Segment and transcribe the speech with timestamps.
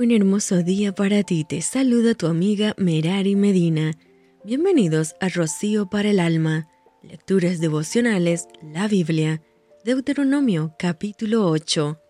[0.00, 3.92] Un hermoso día para ti, te saluda tu amiga Merari Medina.
[4.44, 6.68] Bienvenidos a Rocío para el Alma,
[7.02, 9.42] Lecturas Devocionales, la Biblia,
[9.84, 12.00] Deuteronomio capítulo 8.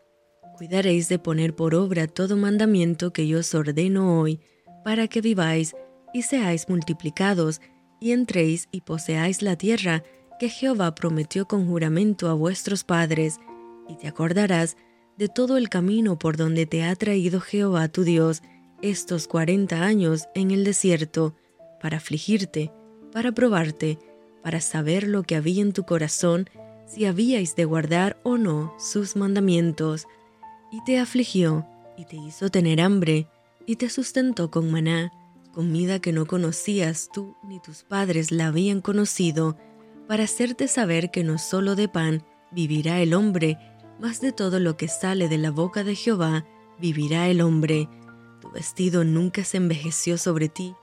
[0.57, 4.39] Cuidaréis de poner por obra todo mandamiento que yo os ordeno hoy,
[4.85, 5.75] para que viváis
[6.15, 7.61] y seáis multiplicados,
[8.01, 10.05] y entréis y poseáis la tierra
[10.39, 13.39] que Jehová prometió con juramento a vuestros padres,
[13.89, 14.90] y te acordarás de
[15.29, 18.43] todo el camino por donde te ha traído Jehová tu Dios
[18.83, 21.35] estos cuarenta años en el desierto,
[21.81, 22.73] para afligirte,
[23.13, 23.99] para probarte,
[24.43, 26.49] para saber lo que había en tu corazón,
[26.87, 30.07] si habíais de guardar o no sus mandamientos.
[30.73, 31.67] Y te afligió,
[31.97, 33.29] y te hizo tener hambre,
[33.67, 35.13] y te sustentó con maná,
[35.53, 39.57] comida que no conocías tú ni tus padres la habían conocido,
[40.09, 43.59] para hacerte saber que no solo de pan vivirá el hombre,
[44.01, 46.47] más de todo lo que sale de la boca de Jehová
[46.79, 47.89] vivirá el hombre.
[48.41, 50.75] Tu vestido nunca se envejeció sobre ti,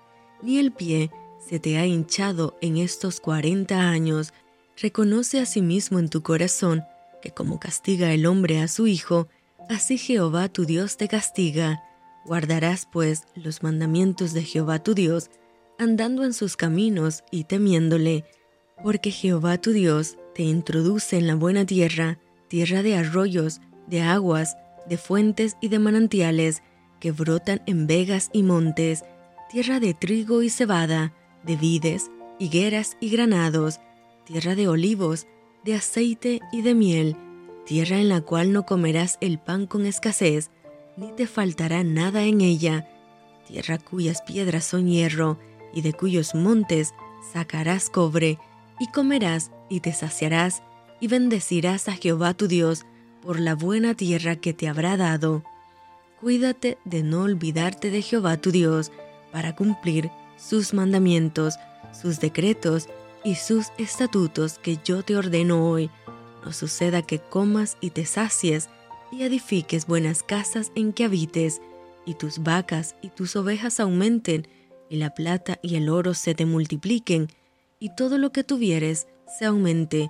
[0.44, 4.34] ni el pie se te ha hinchado en estos cuarenta años.
[4.80, 6.84] Reconoce a sí mismo en tu corazón
[7.22, 9.28] que como castiga el hombre a su hijo,
[9.68, 11.84] así Jehová tu Dios te castiga.
[12.26, 15.32] Guardarás pues los mandamientos de Jehová tu Dios,
[15.80, 18.26] andando en sus caminos y temiéndole,
[18.84, 24.58] porque Jehová tu Dios te introduce en la buena tierra, tierra de arroyos, de aguas,
[24.88, 26.64] de fuentes y de manantiales
[27.00, 29.04] que brotan en vegas y montes,
[29.50, 33.80] tierra de trigo y cebada, de vides, higueras y granados,
[34.26, 35.28] tierra de olivos,
[35.64, 37.16] de aceite y de miel,
[37.66, 40.52] tierra en la cual no comerás el pan con escasez,
[40.96, 42.90] ni te faltará nada en ella,
[43.48, 45.38] tierra cuyas piedras son hierro,
[45.74, 46.94] y de cuyos montes
[47.34, 48.40] sacarás cobre,
[48.80, 50.64] y comerás y te saciarás,
[51.00, 52.86] y bendecirás a Jehová tu Dios
[53.22, 55.44] por la buena tierra que te habrá dado.
[56.20, 58.92] Cuídate de no olvidarte de Jehová tu Dios
[59.32, 61.56] para cumplir sus mandamientos,
[62.00, 62.88] sus decretos
[63.24, 65.90] y sus estatutos que yo te ordeno hoy.
[66.46, 68.70] No suceda que comas y te sacies
[69.12, 71.62] y edifiques buenas casas en que habites,
[72.06, 74.48] y tus vacas y tus ovejas aumenten,
[74.90, 77.28] y la plata y el oro se te multipliquen,
[77.80, 79.08] y todo lo que tuvieres
[79.38, 80.10] se aumente,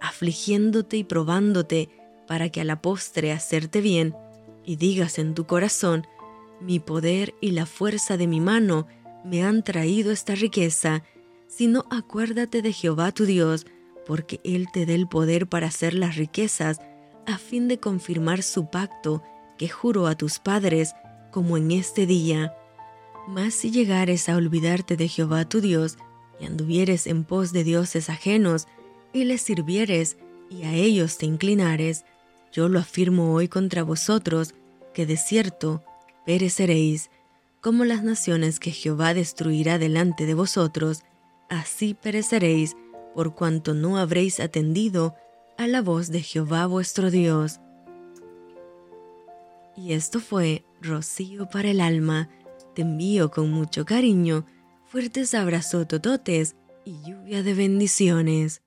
[0.00, 1.88] afligiéndote y probándote,
[2.26, 4.14] para que a la postre hacerte bien,
[4.64, 6.06] y digas en tu corazón,
[6.60, 8.86] mi poder y la fuerza de mi mano
[9.24, 11.02] me han traído esta riqueza,
[11.48, 13.66] sino acuérdate de Jehová tu Dios,
[14.06, 16.78] porque Él te dé el poder para hacer las riquezas,
[17.26, 19.22] a fin de confirmar su pacto
[19.58, 20.94] que juró a tus padres,
[21.30, 22.54] como en este día.
[23.28, 25.96] Mas si llegares a olvidarte de Jehová tu Dios,
[26.40, 28.66] y anduvieres en pos de dioses ajenos,
[29.12, 30.16] y les sirvieres,
[30.48, 32.04] y a ellos te inclinares,
[32.52, 34.54] yo lo afirmo hoy contra vosotros,
[34.92, 35.84] que de cierto
[36.26, 37.10] pereceréis,
[37.60, 41.02] como las naciones que Jehová destruirá delante de vosotros,
[41.48, 42.76] así pereceréis,
[43.14, 45.14] por cuanto no habréis atendido
[45.58, 47.60] a la voz de Jehová vuestro Dios.
[49.76, 52.28] Y esto fue Rocío para el alma.
[52.74, 54.46] Te envío con mucho cariño,
[54.86, 58.62] fuertes abrazos tototes y lluvia de bendiciones.